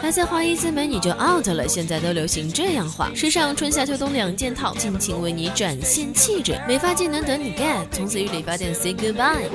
[0.00, 6.60] 还在花一次美女就 out 了，现在都流行这样画，时尚春夏秋冬两件套，尽情为你展现气质。
[6.66, 9.48] 美发技能等你 get，从此与理发店 say goodbye。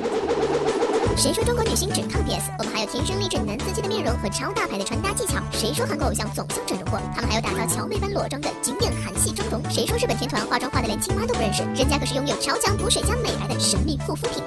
[1.16, 2.48] 谁说中国女星只靠 PS？
[2.60, 5.42] 我们还有天生丽质男司机的面容和超大牌的穿搭技巧。
[5.50, 7.00] 谁说韩国偶像总像整容过？
[7.12, 9.60] 他们还有打造乔妹般裸妆的经典韩系妆容。
[9.68, 11.64] 谁说日本天团化妆化的连青蛙都不认识？
[11.74, 14.44] 人家可是拥有超强补水加美白的神秘护肤品。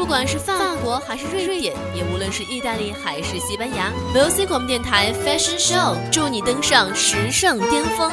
[0.00, 8.10] 不管是法国还是瑞典，也无论是意大利还是西班牙，VOC 广播电台 Fashion Show 祝你登上时尚巅峰。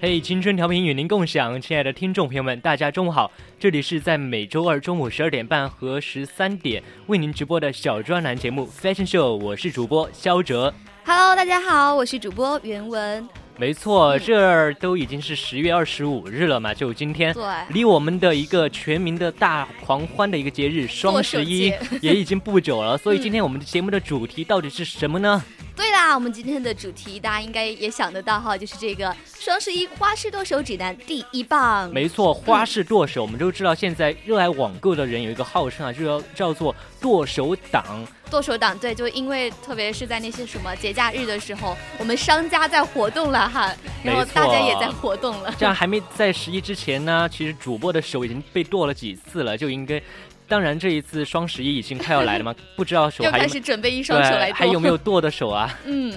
[0.00, 3.30] 嘿，青春调频与您共享，亲爱的听众朋友们，大家中午好！
[3.58, 10.72] 这里是在每周二中午十二点半和十三点为您直播的小专栏节目《Fashion Show》，我是主播肖哲。
[11.04, 13.26] Hello，大家好，我是主播袁文。
[13.58, 17.34] 没错，这儿都已经是十月二十五日了嘛，就今天，
[17.70, 25.42] 离我们的一个全民的大狂欢的一个节日双十一也已经不久了，所以今天我们的节目的主题到底是什么呢？
[25.76, 31.90] 对啦，我们今天的主题大家应该也想得到哈，就是这个双十一花式剁手指南第一棒。
[31.92, 37.84] 没错，花式剁手，我们都知道现在热爱网购的人有一个号称啊，就要叫做剁手党。
[38.30, 43.70] 剁手党，对，就因为特别是在那些什么节假日的时候，我们商家在活动了哈，
[44.02, 45.54] 然后大家也在活动了。
[45.58, 50.02] 这样还没在十一之前呢，其实主播的手已经被剁了几次了，就应该。
[50.48, 55.78] 当然，这一次双十一已经快要来了嘛， 不知道手还开始准备一双手来还有没有剁的手啊？
[55.84, 56.12] 嗯。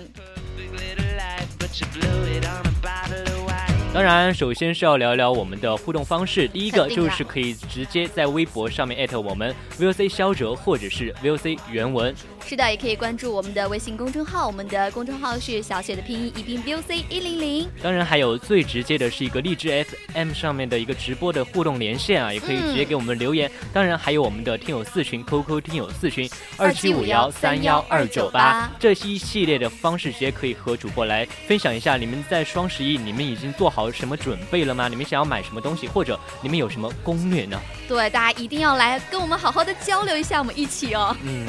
[3.92, 6.48] 当然，首先是要聊聊我们的互动方式。
[6.48, 12.14] 第一个就是可以直接在微博上面艾特我们 VOC 肖哲或者是 VOC 原文。
[12.46, 17.68] 是的，也可以关注我们的微信公众号，我们的公众号是小写的拼音一并 VOC 一零零。
[17.82, 23.50] 当然，还有最直接的是一个荔枝 FM 上面的一个直播的互动连线啊，也可以直接给我们留言。
[23.74, 33.80] 当然，还有我们的听友四群 QQ 听友四群二七五幺三幺二九八，这一系列的方式直接可以和主播来分享一下，你们在双十一你们已经做好。
[33.80, 34.90] 好什么准备了吗？
[34.90, 37.58] 你们想要买什么东西，或者你们有什么攻略呢？
[37.88, 41.16] 对，大家一定要来跟我们好好的交流一下，我们一起哦。
[41.24, 41.48] 嗯。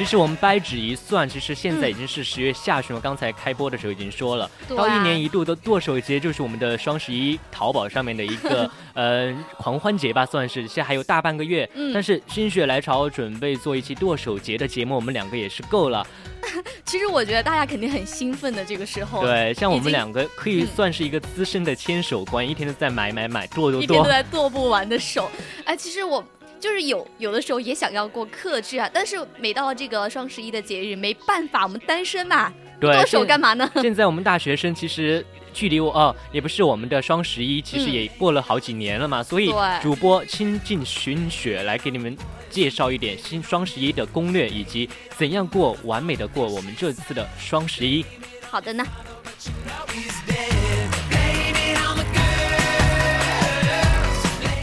[0.00, 3.00] 其实我们掰指一算，其实现在已经是十月下旬了。
[3.02, 10.62] 刚才开播的时候已经说了，到一年一度的剁手节就是我们的双十一淘宝上面的一个 呃狂欢节吧，算是。
[10.62, 16.04] 现在还有大半个月，但是心血来潮准备做一期剁手节的节目，我们两个也是够了。
[16.86, 19.20] 其实我觉得大家肯定很兴奋的这个时候。
[19.22, 25.30] 对，像我们两个可以算是一个资深的牵手官，一天都在买买买，剁剁剁，一天都在剁不完的手。
[25.66, 26.24] 哎，其实我。
[26.60, 33.68] 就是有有的时候也想要过克制啊，但是每到这个双十一的节日，没办法，我们单身嘛，剁手干嘛呢？
[33.80, 39.50] 现在我们大学生其实距离我哦，也不是我们的双十一，其实也过了好几年了嘛，所以
[39.82, 42.14] 主播倾尽寻血来给你们
[42.50, 48.04] 介绍一点新双十一的攻略，以及怎样过完美的过我们这次的双十一。
[48.50, 48.84] 好的呢。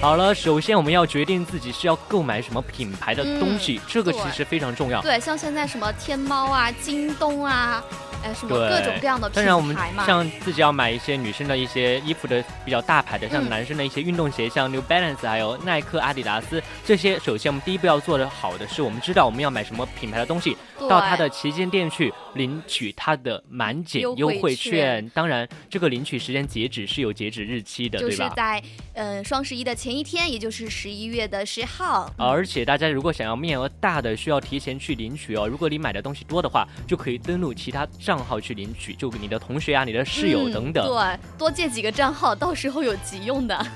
[0.07, 5.01] 好了，首先我们要决定自己是要购买什么品牌的东西，这个其实非常重要。
[5.01, 7.83] 对，像现在什么天猫啊、京东啊。
[8.23, 17.19] 哎，什么各种各样的当然，我们像自己要买一些女生的一些衣服的比较大牌的，像男生的一些运动鞋，像 New Balance，还有耐克、阿迪达斯这些。
[17.19, 20.57] 首先，我们第一步要做的好的是，我们知道我们要买什么品牌的东西，
[20.89, 25.07] 到他的旗舰店去领取他的满减优惠券。
[25.09, 28.23] 当然，这个领取时间截止是有截止日期的，对吧？
[28.23, 32.13] 就是在嗯双十一的前一天，也就是十一月的十号。
[32.17, 35.47] 而且大家如果想要面额大的，需要提前去领取哦。
[35.47, 37.87] 如果你买的东西多的话，就可以登录其他。
[37.99, 43.67] 账号去领取，就你的同学啊、你的室友等等，对，多借几个账号，到时候有急用的。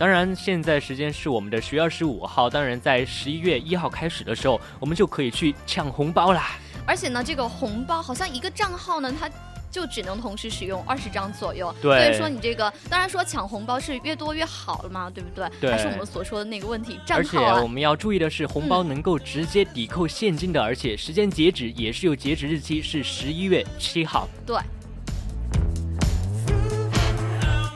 [0.00, 6.56] 当然，现在时间是我们的十月二十五号，当然在十一月一号开始的时候，我们就可以去抢红包啦。
[6.86, 9.30] 而且呢，这个红包好像一个账号呢，它。
[9.72, 15.48] 就只能同时使用二十张左右，所以说你这个当然说抢红包是越多越好了嘛，对不对？
[15.60, 17.40] 对，还是我们所说的那个问题，账号。
[17.40, 24.26] 而且我们要注意的是，红包能够直接抵扣现金的，而且时间截止也是有截止日期，是十一月七号。
[24.44, 24.58] 对。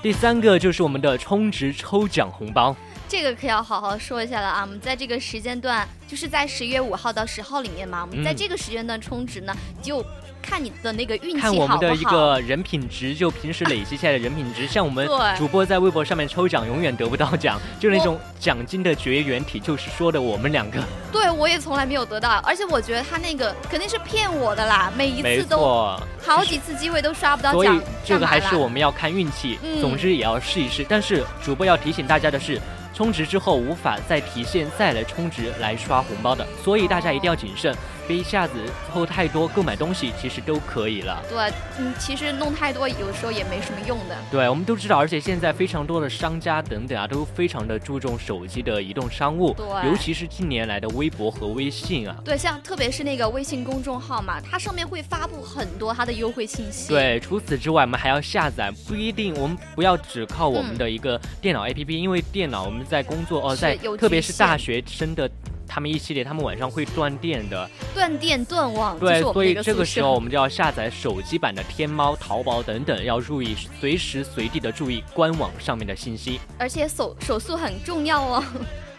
[0.05, 2.77] 第三个就是我们的充值抽奖红包，
[3.09, 4.61] 这个可要好好说一下了啊！
[4.61, 10.05] 我们在这个时间段，就是在十一月五号到十号里面嘛，我们在这个时间段充值呢，就。
[10.45, 12.11] 看你的那个运气看我们的好不好？
[12.11, 25.99] 一个人品值，就平时累积下来的人品值， 像我们主播在微博上面抽奖永远得不到奖，就那种奖金的绝缘体，就是说的我们两个，对我也从来没有得到，而且我觉得他那个肯定是骗我的啦，每一次都。
[26.27, 29.79] 好几次机会都刷不到所以奖，这个还是我们要看运气，嗯。
[29.81, 30.85] 总之也要试一试。
[30.89, 32.59] 但是主播要提醒大家的是，
[32.95, 37.77] 充值之后无法再提现再来充值来刷红包的，所以大家一定要谨慎，
[38.07, 38.55] 别一下子
[38.93, 41.23] 凑太多购买东西，其实都可以了。
[41.29, 44.17] 对，嗯，其实弄太多有时候也没什么用的。
[44.31, 52.17] 对，我们都知道，而且现在非常多的商家等等啊，都非常的注重手机的移动商务，对尤其是近年来的微博和微信啊。
[52.25, 65.31] 对，像特别是那个微信公众号嘛，它上面会发布很多它的优惠信息。，对，除此之外，我们还要下载，不一定，我们不要只靠我们的一个电脑 APP，、因为电脑我们在工作哦，在特别是大学生的。
[65.67, 76.41] 他们一系列，他们晚上会断电的，断电断网，对，所以这个时候我们就要下载手机版的天猫、淘宝等等，要注意随时随地的注意官网上面的信息。
[76.59, 78.45] 而且手手速很重要哦。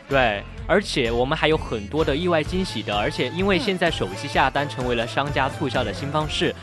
[0.08, 6.54] 对，而且我们还有很多的意外惊喜的，而且因为嗯现在手机下单成为了商家促销的新方式。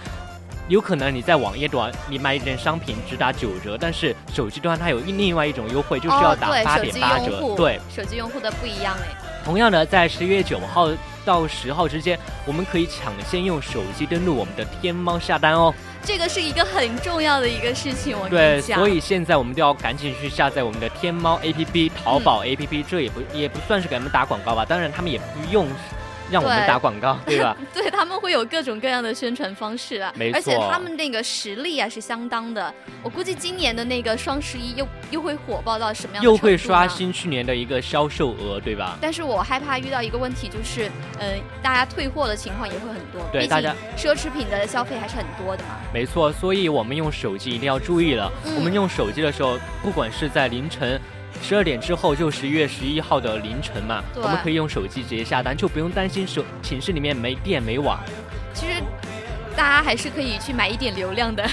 [0.68, 7.54] 有可能你在网页端你买一件商品只打九折，但是手机端它有另外一种优惠，就是要打八点八折。
[7.56, 9.21] 对，手机用户的不一样哎。
[9.42, 10.88] 同样的，在十一月九号
[11.24, 15.74] 到十号之间，我们可以抢先用手机登录我们的天猫下单哦。
[16.04, 18.60] 这个是一个很重要的一个事情，我跟对。
[18.60, 25.68] 所以现在我们都要赶紧去下载我们的天猫 APP、淘嗯宝 APP，、这也不也不算是给他们打广告吧，当然他们也不用
[26.32, 27.56] 让我们打广告，对吧？
[27.74, 32.72] 对他们会有各种各样的宣传方式啊，没而且他们那个实力啊是相当的。
[33.02, 36.88] 我估计今年的那个双十一又又会火爆到什么样的又会刷。
[36.88, 38.96] 新去年的一个销售额，对吧？
[39.00, 43.20] 但是我害怕遇到一个问题，就是，嗯、大家退货的情况也会很多。
[43.32, 45.76] 对大家奢侈品的消费还是很多的嘛。
[45.92, 48.30] 没错，所以我们用手机一定要注意了。
[48.46, 51.00] 嗯我们用手机的时候，不管是在凌晨。
[51.42, 57.98] 十二点之后就十一月十一号的凌晨嘛，我们可以用手机直接下单，就不用担心手寝室里面没电没网。
[58.54, 58.74] 其实
[59.56, 61.44] 大家还是可以去买一点流量的。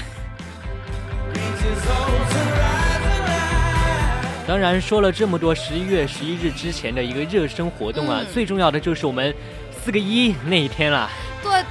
[4.46, 9.34] 当然，说了这么多，十一月十一日之前的一个热身活动啊，嗯最重要的就是我们
[9.84, 11.10] 四个一那一天了。
[11.42, 11.62] 对，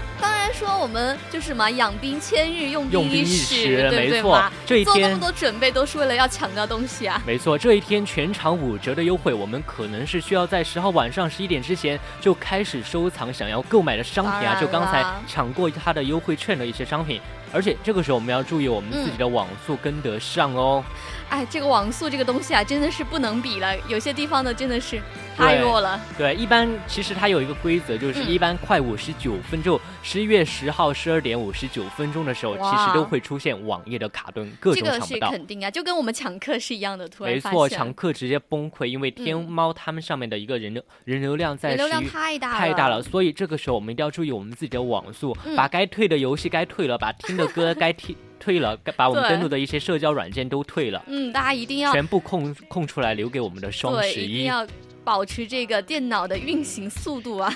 [0.59, 4.51] 说我们就是什么养兵千日，用用兵一一时，对不对没错嘛？
[4.65, 7.21] 这一天做那么多准备都是为了要抢到东西啊。
[7.25, 17.21] 没错，这一天全场五折的优惠，我们可能是需要在十号晚上十一点之前就开始收藏想要购买的商品啊，就刚才抢过他的优惠券的一些商品。
[17.51, 20.83] 而且这个时候我们要注意我们自己的网速跟得上哦。
[21.29, 24.99] 哎，这个网速这个东西啊，真的是不能比了，有些地方呢真的是
[25.37, 25.99] 太弱了。
[26.17, 35.29] 对，一般其实它有一个规则，就是嗯一般快五十九分钟，十一月十号十二点五十九分钟的时候，其实都会出现网页的卡顿，各这个是种抢不到。
[35.29, 37.07] 肯定啊，就跟我们抢课是一样的。
[37.07, 43.03] 突然没错，抢课直接崩溃，因为天嗯猫他们上面的一个人流人流量在人流量太大了，太大了，。
[43.03, 54.33] 所以这个时候我们一定要注意我们自己的网速，嗯把该退的游戏该退了，把听的歌该 听退了，该把我们登录的一些社交软件都退了，嗯，大家一定要全部空空出来留给我们的双，十一。
[54.33, 54.65] 一定要
[55.03, 57.53] 保持这个电脑的运行速度啊。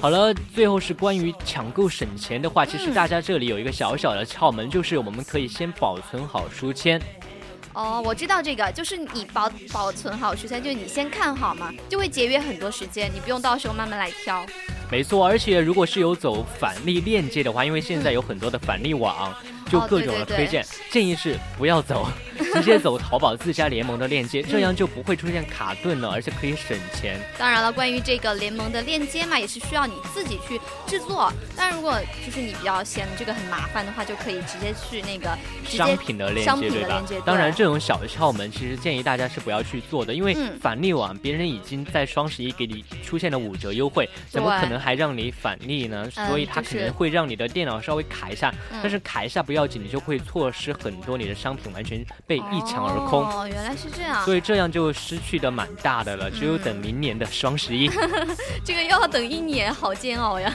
[0.00, 7.00] 好了，最后是关于抢购省钱的话，其实嗯大家这里有一个小小的窍门，就是我们可以先保存好书签。
[7.74, 14.44] 哦，我知道这个，就是你保保存好首先，就是你先看好嘛，就会节约很多时间，你不用到时候慢慢来挑。
[14.90, 19.34] 没错，而且如果是有走返利链接的话，因为现在有很多的返利网，
[19.70, 22.08] 就哦各种的推荐，建议是不要走，
[22.38, 27.18] 直接走淘宝自家联盟的链接，这样就不会出现卡顿了，而且可以省钱。
[27.38, 31.32] 当然了，关于这个联盟的链接嘛，也是需要你自己去制作。
[31.56, 37.20] 但如果就是你比较嫌这个很麻烦的话，就可以直接去那个商品的链接，对吧品的链接？
[37.24, 46.08] 当然，这种小窍门其实建议大家是不要去做的，因为嗯返利网别人已经在双十一给你出现了五折优惠，怎么可能还让你返利呢？
[46.16, 53.26] 嗯所以它就是可能会让你的电脑稍微卡一下，嗯但是卡一下不要紧，你就会错失很多你的商品完全被一抢而空。
[53.26, 54.22] 哦，原来是这样。
[54.24, 57.90] 所以这样就失去的蛮大的了，只有嗯等明年的双十一。
[58.62, 60.54] 这个又要等一年，好煎熬呀。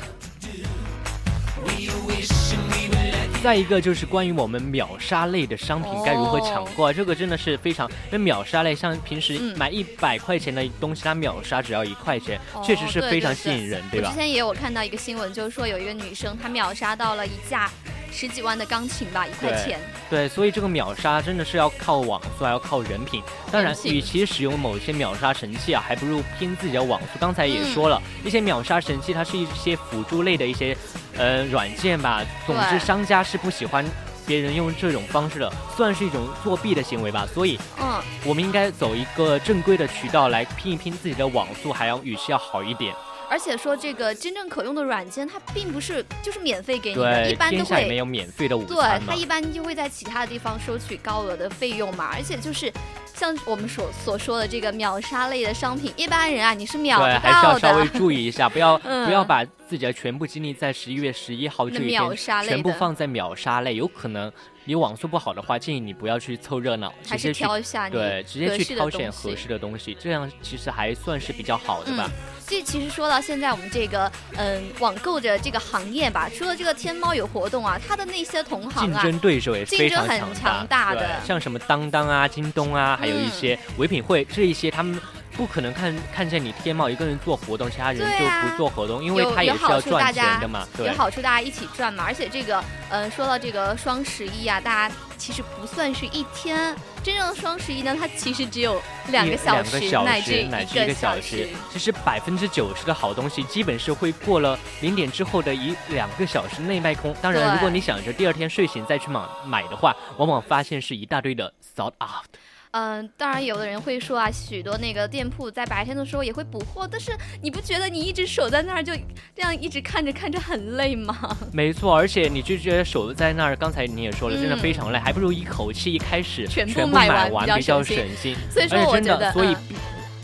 [3.43, 14.17] 再一个就是关于我们秒杀类的商品该如何抢购啊，这个真的是非常，因为秒杀类像平时嗯买一百块钱的东西，它秒杀只要一块钱，哦确实是非常吸引人，对吧我之？
[14.17, 17.69] 前也有看到一个新闻，就是说有一个女生她秒杀到了一架
[18.13, 19.79] 十几万的钢琴吧，一块钱。
[20.09, 23.23] 对，所以这个秒杀真的是要靠网速，还要靠人品。
[23.51, 27.07] 当然与其使用某些秒杀神器啊，还不如拼自己的网速。
[27.19, 30.77] 刚才也嗯说了，一些秒杀神器，它是一些辅助类的一些
[31.17, 32.21] 呃软件吧。
[32.45, 33.83] 总之，商家是不喜欢
[34.27, 37.27] 别人用这种方式的，算是一种作弊的行为吧。
[37.33, 42.93] 所以，嗯，我们应该走一个正规的渠道来拼一拼自己的网速，还要语气要好一点。
[43.29, 47.93] 而且说这个真正可用的软件，它并不是就是免费给你的，一，般都会。
[47.93, 49.15] 有免费的午对餐，对它。
[49.15, 52.71] 一般就会在其他的地方收取高额的费用嘛，而且就是
[53.15, 57.99] 像我们所所说的这个秒杀类的商品，一般人啊你是秒对，不还是到要稍微的。
[57.99, 62.15] 注意一下，不要、 嗯不要把自己的全部精力在十一月十一号这一天
[62.45, 64.31] 全部放在秒杀类，有可能
[64.65, 72.07] 你网速不好的话，建议你不要去凑热闹，还是直接去挑一下你对，直接去挑选合适的东西，这样其实还算是比较好的吧。
[72.45, 85.01] 这其实说到现在，我们这个嗯网购的这个行业吧，除了这个天猫有活动啊，它的那些同行啊，竞争对手也是非常强强大的像什么当当啊、京东啊，还有一嗯些唯品会这一些，他们
[85.35, 90.67] 不可能看看见你天猫一个人做活动，其他人就不做活动，因为他也是要赚钱的嘛。
[90.77, 92.03] 对有，好处，大家一起赚嘛。
[92.05, 101.49] 而且这个，嗯、说到这个双十一啊，大家其实不算是一天，真正的双十一呢，它其实只有两个小时，两个小乃至时乃至一个小小时。
[101.71, 107.15] 其实百分之九十的好东西，基本是会过了零点之后的一两个小时内卖空。
[107.21, 112.25] 当然，如果你想着第二天睡醒再去买买的话，往往发现是一大堆的 sold out。
[112.73, 117.11] 嗯、当然有的人会说啊，许多那个店铺在白天的时候也会补货，但是
[117.41, 118.91] 你不觉得你一直守在那儿就
[119.35, 121.15] 这样一直看着看着很累吗？
[121.53, 128.35] 没错，而且你就觉得守在那儿，刚才你也说了，真的嗯非常累，还不如一口气一开始全部部买买完比较省省心。
[128.49, 129.75] 所以说真的，我觉得，所以嗯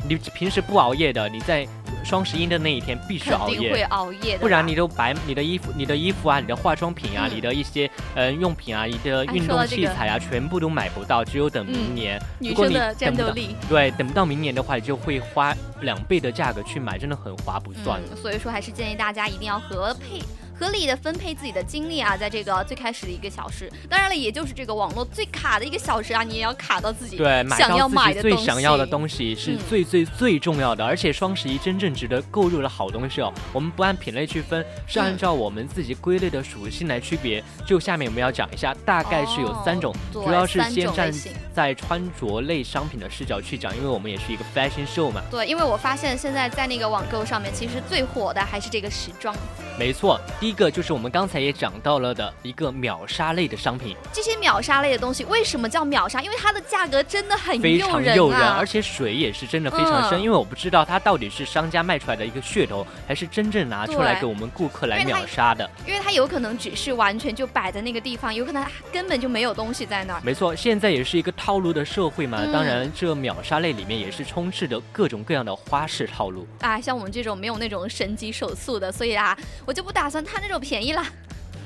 [0.08, 1.68] 你平时不熬夜的，你在
[2.04, 3.84] 双十一的那一天必须熬夜会夜。
[3.86, 12.22] 熬夜的，不然你都白你的衣服、你的衣服啊、你的化妆品啊、嗯你的一些呃用品啊、你的哎运动器材啊，全部都买不到，只有等明嗯年。
[12.40, 13.56] 如果你女生的战等不到斗力。
[13.68, 18.00] 对，等不到明年的话，你就会花两倍的价格去买，真的很划不算。
[18.10, 20.22] 嗯，所以说还是建议大家一定要合配。
[20.60, 28.36] 合理的分配自己的精力啊，在这个最开始的一个小时，当然了，也就是这个网络最卡的一个小时啊，你也要卡到自己对，想要买的东西。
[28.36, 37.42] 最想要的东西是嗯最最最重要的，而且双十一真正值得购入的好东西哦，我们不按品类去分，是按嗯照我们自己归类的属性来区别。
[37.66, 41.10] 就下面我们要讲一下，大概是有三种，哦主要是先站
[41.54, 45.22] 在穿着类商品的视角去讲，因为我们也是一个 fashion show 嘛。
[45.32, 49.34] 对，因为我发现现在在那个网购上面，其实最火的还是这个时装。
[49.80, 56.22] 没错，第一个就是我们刚才也讲到了的一个秒杀类的商品，这些秒杀类的东西为什么叫秒杀？
[56.22, 58.66] 因为它的价格真的很非诱人常诱人，啊而！
[58.66, 65.68] 且水也是真的非常深，嗯因为我不知道它到底是商家卖出来的一个噱头，还是真正拿出来给我们顾客来秒杀的。
[65.88, 70.22] 因为它有可能只是完全就摆在那个地方，有可能它根本就没有东西在那儿。
[70.26, 76.46] 没错，现在也是一个套路的社会嘛，嗯当然这秒杀类里面也是充斥着各种各样的花式套路。
[76.60, 79.38] 啊，像我们这种没有那种神级手速的，所以啊，
[79.70, 81.06] 我就不打算贪那种便宜啦。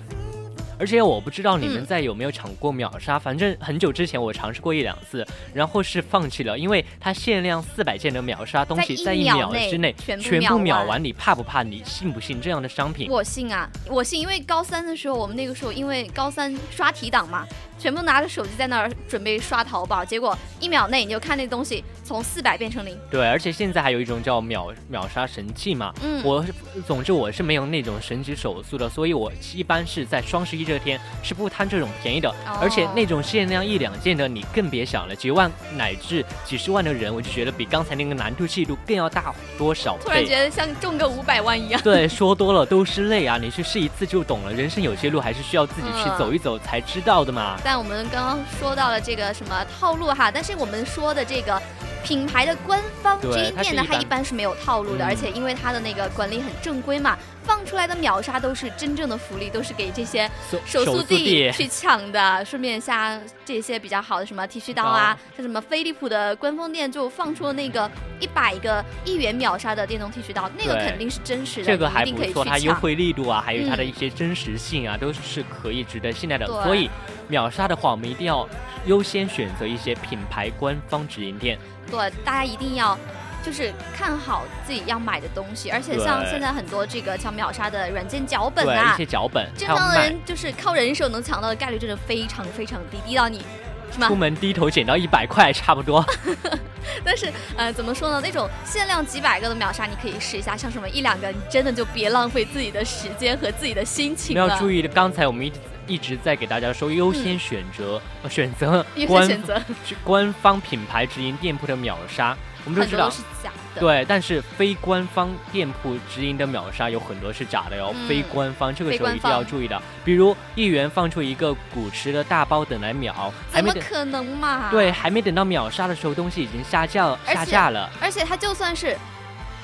[0.78, 11.64] 而且我不知道你们嗯在有没有抢过秒杀，反正很久之前我尝试过一两次，然后是放弃了，因为它限量四百件的秒杀东西，在在一一秒之内全部秒完秒完，你怕不怕？
[11.64, 13.10] 你信不信这样的商品？
[13.10, 22.98] 我信啊，我信，因为高三的时候，我们那个时候因为高三刷题档嘛，全部拿着手机在那儿准备刷淘宝，结果一秒内你就看那东西从四百变成零。
[23.12, 26.44] 对，而且现在还有一种叫秒秒杀神器嘛，嗯，我
[26.86, 40.24] 总之我是没有那种神奇手速的，所以我一般是在双十一这天是不贪这种便宜的，而且哦那种限量一两件的你更别想了，几万乃至几十万的人，我就觉得比刚才那个难度系数更要大多少突然。
[40.26, 41.82] 觉得像中个五百万一样。
[41.82, 43.38] 对，说多了都是泪啊！
[43.38, 47.60] 你去试一次就懂了，人生有些路还是需要自己去嗯走一走才知道的嘛。
[47.64, 51.62] 但我们刚刚说到了这个什么套路哈，但是我们说的这个
[52.04, 55.08] 品牌的官方对直营店呢，它一般它一般是没有套路的，嗯。
[55.08, 60.30] 而且因为它的那个管理很正规嘛，放出来的秒杀都是真正的福利，都是给这些
[60.66, 62.44] 手速递去抢的。
[62.44, 72.58] 顺便像这些比较好的什么剃须刀啊，像什么飞利浦的官方店就放出了那个一百个一元秒杀的电动剃须刀，那个肯定是真实的，这个还不错，它。
[72.64, 76.48] 优惠力度啊，还有它的嗯一些真实性啊，都是可以值得信赖的。
[76.64, 76.90] 所以
[77.28, 78.48] 秒杀的话，我们一定要
[78.86, 81.60] 优先选择一些品牌官方直营店。
[81.92, 82.98] 对，大家一定要
[83.44, 93.44] 就是看好自己要买的东西，而且像现在很多这个抢秒杀的软件脚本，啊一些，脚本，正常的人就是靠人手能抢到的概率真的非常非常低，低到你
[93.92, 94.16] 是吗出？
[94.16, 96.04] 门低头捡到一百块差不多。
[97.04, 98.22] 但是呃，怎么说呢？
[98.24, 104.48] 那种限量几百个的秒杀，你可以试一下，像什么一两个，你真的就别浪费自己的时间和自己的心情了。
[104.48, 109.62] 要注意的，刚才我们一直一直在给大家说优先选择、呃选择优先官选择
[110.04, 113.12] 官方品牌直营店铺的秒杀，我们都知道都。
[113.12, 113.82] 是假的。
[113.82, 119.82] 对，但是非官方店铺直营的秒杀有很多是假的哟，嗯非官方这个时候一定要注意的。
[120.06, 124.70] 比如一元放出一个古驰的大包等来秒，还没等怎么可能嘛？
[124.70, 127.90] 对，，还没等到秒杀的时候，东西已经下架下架了。
[128.00, 128.98] 而且它就算是。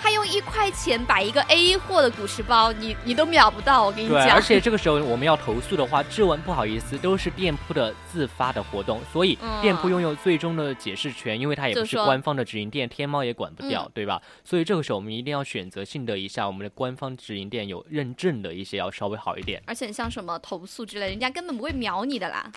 [0.01, 4.35] 他用一块钱买一个 A 货的古驰包，你你都秒不到，我跟你对，讲。
[4.35, 14.21] 而且这个时候我们要投诉的话，质问不好意思，都是店铺的自发的活动，所以嗯店铺拥有最终的解释权，因为它也不是官方的直营店，天猫也管不掉，嗯对吧？
[14.43, 19.61] 所以这个时候我们一定要选择性的一下，我们的官方直营店有认证的一些要稍微好一点。
[19.65, 22.51] 而且你像什么投诉之类，人家根本不会秒你的啦。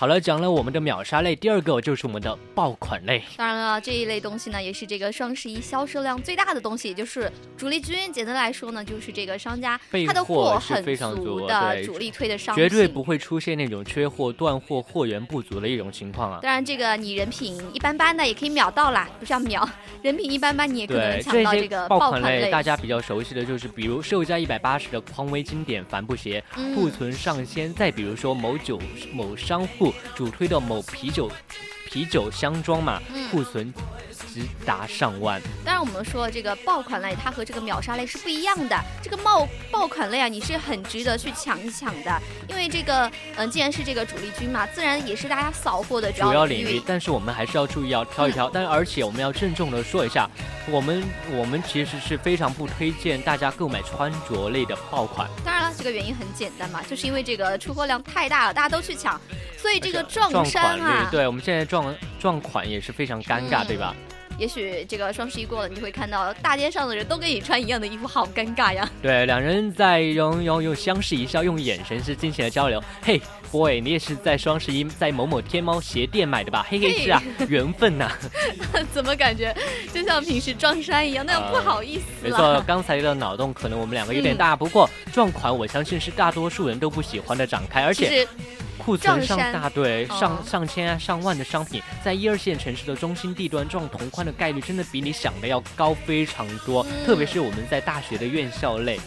[0.00, 3.22] 好了，讲了我们的秒杀类，第二个就是我们的爆款类。
[3.36, 8.10] 当然了，这一类东西呢，也是这个双十一销售量最大的东西，也就是主力军。
[8.10, 16.38] 简单来说呢，就是这个商家备他的货是很非常足的主力推的商品，绝对不会出现那种缺货、断货、货源不足的一种情况啊！
[16.42, 19.68] 当然，这个你人品一般般的也可以秒到啦，不是要秒，
[20.00, 28.80] 人品一般般你也可能对，这些抢到这个爆款类，大家比较熟悉的就是，比如售价一百八十的匡威经典帆布鞋，嗯库存上千；再比如说某酒
[29.12, 31.30] 某商户主推的某啤酒
[31.86, 33.28] 啤酒箱装嘛，嗯。
[33.30, 33.72] 库存
[34.32, 35.40] 直达上万。
[35.64, 38.78] 当然，我们说这个爆款类，它和这个秒杀类是不一样的。
[39.02, 50.28] 这个爆爆款类啊，你是很值得去抢一抢的，因为这个，嗯、既然是这个主力军嘛，自然也是大家扫货的主要领领域，但是我们还是要注意要挑一挑， 但而且我们要郑重的说一下，
[50.68, 55.28] 我们我们其实是非常不推荐大家购买穿着类的爆款。
[55.44, 59.20] 当然了，这个原因很简单嘛，就是因为这个出货量太大了，大家都去抢，
[59.56, 63.94] 所以这个撞撞衫款啊，，对我们现在撞撞款也是非常尴尬，嗯对吧？
[64.40, 68.90] 也许这个双十一过了，你就会看到大街上的人都跟你穿一样的衣服，好尴尬呀。
[69.02, 72.82] 对，两人在用用用相视一笑，用眼神是进行了交流。
[73.02, 73.20] 嘿
[73.52, 76.66] ，boy，你也是在双十一在某某天猫鞋店买的吧？
[76.70, 78.10] 嘿嘿，是啊，缘分呐、
[78.94, 79.54] 怎么感觉
[79.92, 82.30] 就像平时撞衫一样，那样不好意思了。
[82.30, 88.26] 没错，刚才的脑洞可能我们两个有点大，不过撞款我相信是大多数人都不喜欢的展开，而且
[88.84, 98.98] 库存上大对哦上上千啊上万的商品，在一二线城市的中心地段撞同款的概率真的比你想的要高非常多，嗯特别是我们在大学的院校类。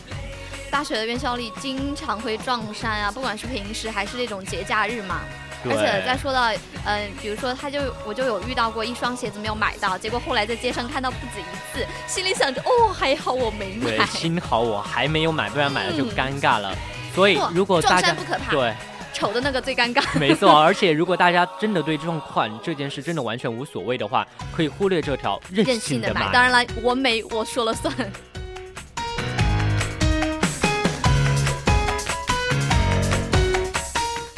[0.72, 5.22] 大学的院校里经常会撞衫啊，不管是平时还是那种节假日嘛。
[5.66, 6.52] 而且再说到，
[6.84, 14.06] 嗯、比如说他就我就有遇到过一双鞋子没有买到，结果后来在街上看到不止一次，心里想着哦还好我没对，买。
[14.08, 16.76] 幸好我还没有买，不然买了就嗯尴尬了。
[17.16, 18.74] 所以如果大家撞衫不可怕对，
[19.24, 20.04] 丑的那个最尴尬。
[20.20, 26.30] 没错，而且如果大家真的对撞款这件事真的完全无所谓的话，可以忽略这条任任性的买。
[26.34, 27.94] 当然了，我美我说了算。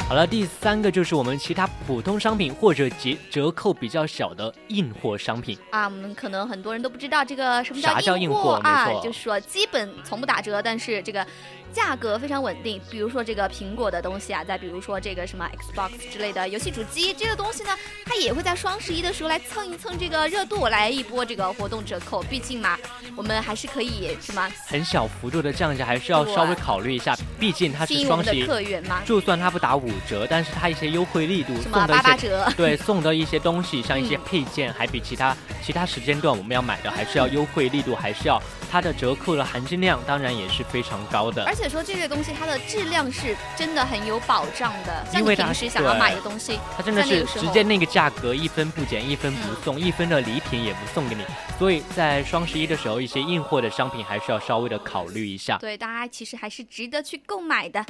[0.08, 5.58] 好了，第三个就是我们其他普通商品或者折折扣比较小的硬货商品。
[5.72, 11.26] 啊，我们可能很多人都不知道这个什么啥叫硬货啊，就是说基本从不打折，但是这个
[11.72, 12.80] 价格非常稳定。
[12.90, 17.70] 比如说这个苹果的东西啊，再比如说这个什么 Xbox 之类的游戏主机，这个东西呢，
[18.04, 22.22] 它也会在双十一的时候来蹭一蹭这个热度，来一波这个活动折扣。
[22.22, 22.78] 毕竟嘛，
[23.16, 31.86] 我们还是可以什么很小幅度的降价，还是要稍微考虑一下，毕竟它是双十一，客源嘛，就算它不打五折，但是它一些优惠力度什么。
[31.86, 32.50] 八八折。
[32.56, 41.55] 对，送的一些东西，像一些嗯配件，还比其他其他时间段我们要买的还是要优惠力度，还是要它的折扣的含金量，当然也是非常高的而。
[41.56, 51.22] 且说这个东西它的质量是真的很有保障的，像你平时想要对买的东西，它真的是直接那个价格一分不减，一分不嗯送，一分的礼品也不送给你。
[51.58, 55.56] 所以在双十一的时候，一些硬货的商品还是要稍微的考虑一下。
[55.56, 57.82] 对大家其实还是值得去购买的。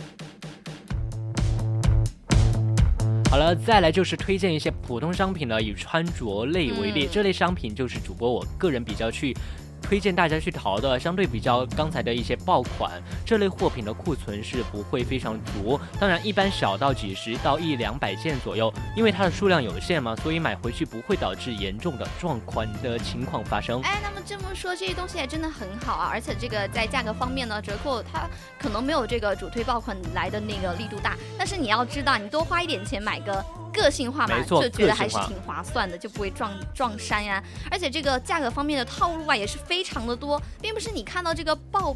[3.29, 9.37] 好了，再来就是推荐一些普通商品呢，以穿着类为例，嗯这类商品就是主播我个人比较去。
[9.83, 15.79] 推荐大家去淘的，相对比较刚才的一些爆款，这类货品的库存是不会非常足。
[16.01, 23.81] 当然，一般小到几十到一两百件左右，因为它的数量有限嘛，所以买回去不会导致严重的撞款的情况发生。
[23.83, 33.45] 哎，那么这么说，这些东西也真的很好啊，而且这个在价格方面呢，折扣它可能没有这个主推爆款来的那个力度大，但是你要知道，你多花一点钱买个
[33.77, 37.41] 个性化嘛就觉得还是挺划算的，就不会撞撞衫呀。
[37.71, 41.95] 而且这个价格方面的套路啊，也是非常的多，并不是你看到这个爆。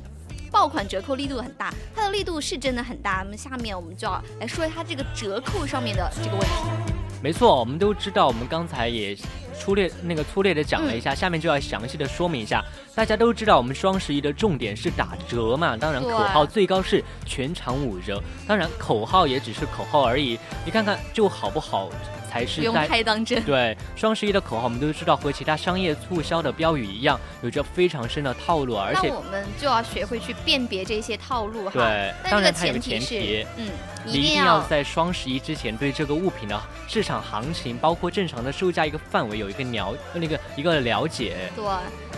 [0.53, 3.23] 爆款折扣力度很大，它的力度是真的很大。
[3.25, 6.93] 那么下面我们就要来说一下这个折扣上面的这个问题。
[7.22, 9.16] 没错，我们都知道，我们刚才也
[9.54, 12.64] 粗略那个粗略的讲了一下，下面就要详细的说明一下。
[12.94, 20.38] 大家都知道，我们双十一的重点是打折嘛，当然口号最高是全场五折，当然口号也只是口号而已。
[20.64, 21.90] 你看看就好不好？
[22.31, 23.43] 才是用太当真。
[23.43, 31.73] 对双十一的口号，我们都知道和其他商业促销的标语一样，有着非常深的套路，而且我们就要学会去辨别这些套路哈。
[31.75, 33.69] 对，当然它有个前提，嗯，
[34.07, 41.37] 你一定要在双十一之前对这个物品的市场行情，包括正常的售价一个范围有一个了那个一个了解。
[41.57, 41.64] 对。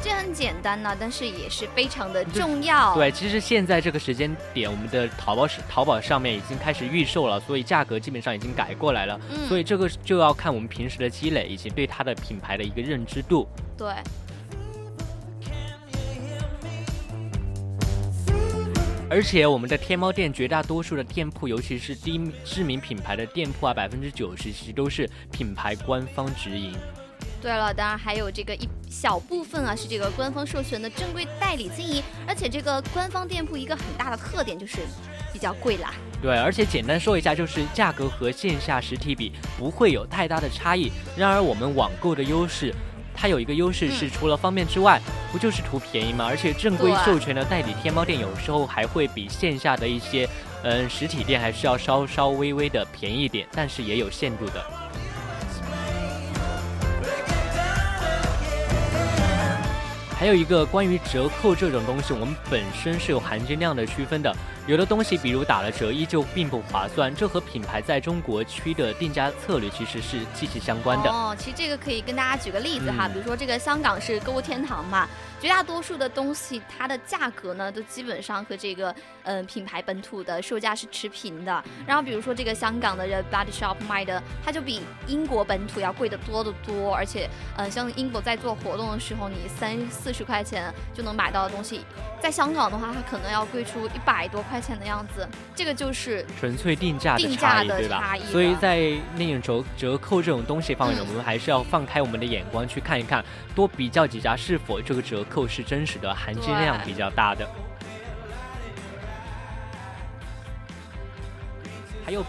[0.04, 2.92] 这很简单呢，但是也是非常的重要。
[2.96, 9.20] 对，其实现在这个时间点，我们的淘宝是淘宝上面已经开始预售了，所以价格基本上已经改过来了。
[9.30, 13.48] 嗯，所以这个就要看我们平时的积累以及对它的品牌的一个认知度。
[13.76, 13.92] 对。
[19.08, 26.74] 而且我们的天猫店绝大多数的店铺，尤其是低知名品牌的店铺啊，百分之九十其实都是品牌官方直营。
[27.42, 34.78] 对了，当然还有这个一小部分啊，是这个官方授权的正规代理经营，而且这个官方店铺一个很大的特点就是
[35.30, 35.92] 比较贵啦。
[36.22, 40.88] 对，而且简单说一下，就是价格和线下实体比不会有太大的差异。
[41.16, 42.72] 然而我们网购的优势，
[43.12, 45.00] 它有一个优势是除了方便之外，
[45.32, 46.24] 不就是图便宜吗？
[46.24, 50.28] 而且正规授权的代理天猫店有时候还会比线下的一些
[50.62, 54.64] 嗯实体店还是要稍稍微微的便宜点，但是也有限度的。
[60.16, 64.32] 还有一个关于折扣这种东西，我们本身是有含金量的区分的。
[64.68, 71.10] 有的东西，比如打了折，依旧并不划算，这和品牌在中国区的定价策略其实是息息相关的。
[71.10, 75.08] 哦，其实这个可以跟大家举个例子哈，比如说这个香港是购物天堂嘛，
[75.40, 78.94] 绝大多数的东西它的价格呢，都基本上和这个
[79.24, 81.64] 嗯品牌本土的售价是持平的。
[81.84, 91.80] 然后比如说这个香港的 Body Shop 卖的，它就比英国本土要贵得多得多，而且嗯像英国在做活动的时候，你三四十块钱就能买到的东西，
[92.22, 94.40] 在香港的话，它可能要贵出一百多。
[94.51, 98.16] 块钱的样子，这个就是纯粹定价的差异，对吧？
[98.30, 107.48] 所以在那种折折扣这种东西方面，我们还是要放开我们的眼光去看一看，多比较几家是否这个折扣是真实的，含金量比较大的。
[112.04, 112.24] 还有，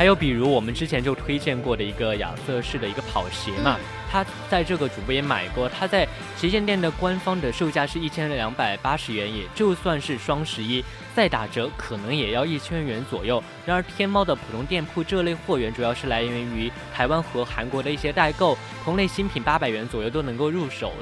[0.00, 3.76] 还有，比如我们之前就推荐过的一个亚瑟士的一个跑鞋嘛。
[4.10, 6.08] 他在这个主播也买过，他在
[6.38, 10.82] 旗舰店的官方的售价是一千两百八十元，也就算是双十一
[11.14, 13.44] 再打折，可能也要一千元左右。
[13.66, 20.94] 然而天猫的普通店铺这类货源主要是来源于台湾和韩国的一些代购，同类新品八百元左右都能够入手，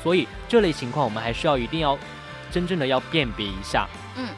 [0.00, 1.98] 所以这类情况我们还是要一定要
[2.52, 3.88] 真正的要辨别一下。
[4.16, 4.28] 嗯。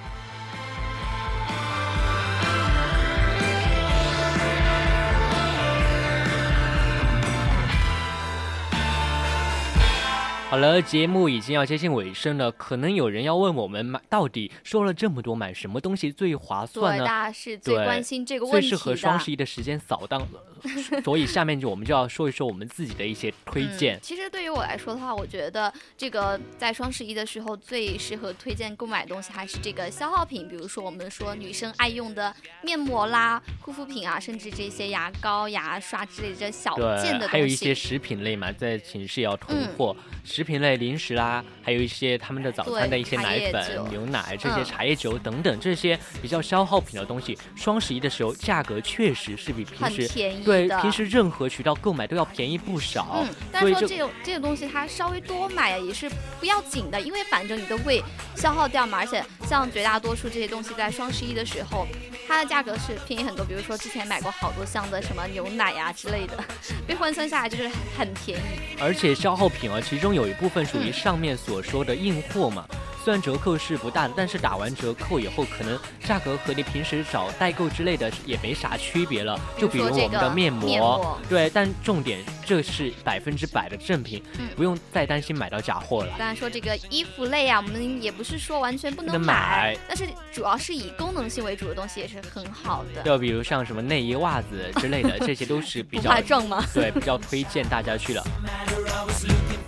[10.48, 17.02] 好了，节目已经要接近尾声了，可能有人要问我们买到底说了这么多，买什么东西最划算呢？
[17.02, 23.98] 对，大家是最关心这个问题最适合双十一的时间扫荡了，所以下面就我们就要说一说我们自己的一些推荐。
[24.00, 32.32] 其实对于我来说的话，我觉得这个在双十一的时候最适合推荐购买的东西还是这个消耗品，比如说我们说女生爱用的
[32.62, 37.26] 面膜啦、护肤品啊，甚至这些牙膏、牙刷之类的这小件的东西。
[37.26, 39.94] 还有一些食品类嘛，在寝室也要囤货。
[40.22, 50.08] 食品类、零食啦，还有一些他们的早餐的一些奶粉、牛奶这些茶叶酒等等这些比较消耗品的东西，双十一的时候价格确实是比平时
[50.44, 53.24] 对平时任何渠道购买都要便宜不少。
[53.24, 58.00] 嗯，但是说这种这个东西它稍微多买也是不要紧的，因为反正你都会
[58.36, 58.98] 消耗掉嘛。
[58.98, 61.86] 而且像绝大多数这些东西在双十一的时候，
[62.28, 63.44] 它的价格是便宜很多。
[63.44, 66.44] 比如说之前买过好多箱的什么牛奶呀之类的，
[66.86, 68.76] 被换算下来就是很便宜。
[68.78, 70.26] 而且消耗品啊，其中有。
[70.26, 72.66] 有一部分属于上面所说的硬货嘛，
[73.06, 79.38] 虽然折扣是不大的，但是打完折扣以后，可能价格和你平时找代购之类的也没啥区别了。
[79.56, 84.20] 就比如我们的面膜，对，但重点这是百分之百的正品，
[84.56, 86.16] 不用再担心买到假货了。
[86.18, 93.04] 当然说这个衣服类啊，我们也不是说完全不能买，但是主要是以功能性为主的东西也是很好的。
[93.04, 96.10] 就比如像什么内衣、袜子之类的，这些都是比较？
[96.74, 98.24] 对，比较推荐大家去了。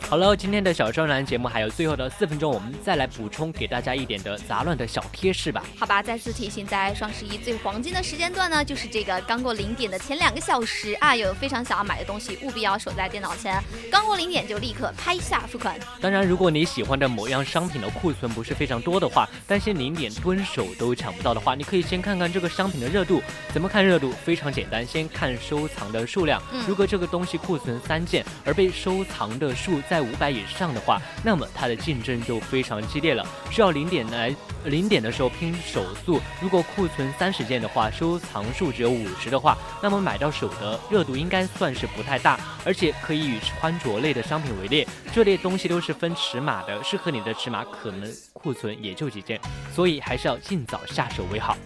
[0.09, 5.63] 好了，今天的小专栏节目还有最后的四分钟，我们再来补充给大家一点的杂乱的小贴士吧。
[5.79, 15.79] 好吧，再次提醒，在双十一最黄金的时间段呢，就是这个刚过零点的前两个小时啊，有非常想要买的东西，务必要守在电脑前，刚过零点就立刻拍下付款。
[16.01, 23.21] 当然，如果你喜欢的某样商品的库存不是非常多的话，担心零点蹲守都抢不到的话，你可以先看看这个商品的热度。
[23.53, 24.11] 怎么看热度？
[24.25, 26.43] 非常简单，先看收藏的数量。
[26.67, 34.33] 如果这个东西库存三件，而被收藏的数在在五百以上的话，那么它的竞争就非常激烈了，需要零点来
[34.65, 36.21] 零点的时候拼手速。
[36.41, 42.39] 如果库存三十件的话，收藏数只有五十的话，那么买到手的热度应该算是不太大。
[42.65, 49.41] 而且可以以穿着类的商品为例，这类东西都是分尺码的，适合你的尺码可能库存也就几件，
[49.75, 51.57] 所以还是要尽早下手为好。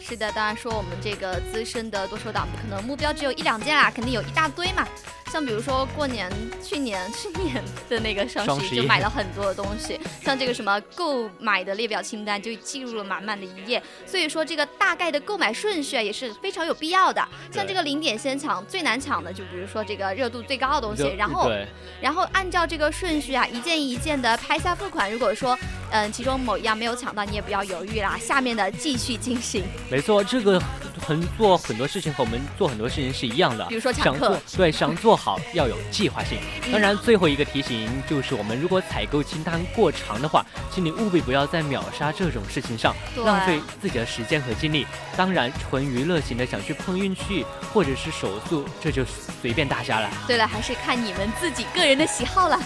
[0.00, 4.88] 是的，当然说我们这个资深的剁手党可能目标只有一两件啦，肯定有一大堆嘛。
[5.32, 6.30] 像比如说过年
[6.62, 17.26] 去年去年 的那个双十一就买了很多的东西，像这个什么购买的列表清单就记录了满满的一页，所以说这个大概的购买顺序啊也是非常有必要的。
[17.50, 21.50] 像这个零点先抢最难抢的，就比如说这个热度最高的东西，然后
[21.98, 25.10] 然后按照这个顺序啊一件一件的拍下付款。
[25.10, 25.58] 如果说
[25.90, 29.64] 嗯其中某一样没有抢到，你也不要犹豫啦，下面的继续进行。
[29.90, 30.60] 没错，这个
[31.06, 35.16] 很做很多事情和我们做很多事情是一样的，比如说想做，对，想做。
[35.16, 36.38] 好，要有计划性。
[36.72, 44.86] 当然，最后一个提醒就是，我们如果采购清单过长的话，请你务必不要在秒杀这种事情上浪费自己的时间和精力。
[45.16, 50.10] 当然，纯娱乐型的想去碰运气或者是手速，这就随便大家了。
[50.26, 52.58] 对了，还是看你们自己个人的喜好了。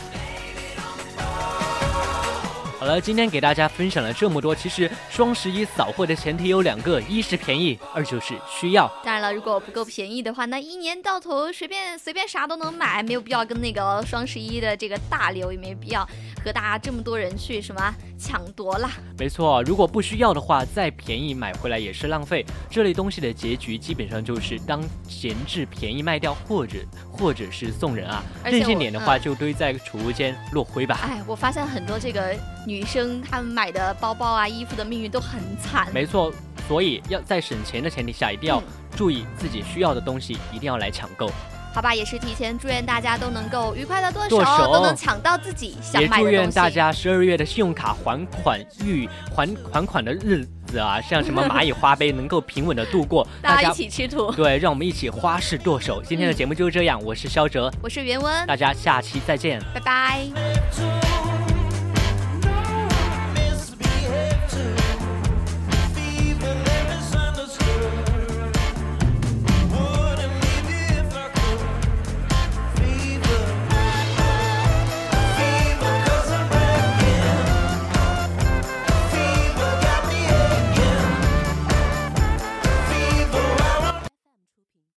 [2.79, 4.55] 好了，今天给大家分享了这么多。
[4.55, 8.87] 其实双十一扫货的前提有两个：一是便宜，二就是需要。
[9.03, 16.07] 当然了，如果不够便宜的话，那一年到头随便随便啥都能买，没有必要跟那个双十一的这个大流，也没必要
[16.45, 18.91] 和大家这么多人去什么抢夺啦。
[19.19, 22.45] 没错，如果不需要的话，再便宜买回来也是浪费。
[22.71, 26.79] 这类东西的结局基本上就是当闲置便宜卖掉，或者
[27.11, 28.23] 或者是送人啊。
[28.45, 31.01] 任性点的话，就堆在储物间落灰吧。
[31.03, 32.35] 哎，我发现很多这个。
[32.67, 35.87] 女生她们买的包包啊、衣服的命运都很惨。
[35.95, 36.33] 没错，
[36.67, 38.61] 所以要在省钱的前提下，一定要
[38.97, 41.31] 注意自己需要的东西，一定要来抢购。
[41.77, 46.23] 好吧，也是提前祝愿大家都能够愉快的剁手，都能抢到自己想买的东西。
[46.23, 53.29] 也祝愿大家十二月的信用卡还款预还还款的日子啊，像什么蚂蚁花呗能够平稳的度过。
[53.43, 54.33] 大家一起吃土。
[54.33, 56.03] 对，让我们一起花式剁手。
[56.03, 61.16] 今天的节目就是这样，我是肖哲，我是袁温，大家下期再见，拜拜。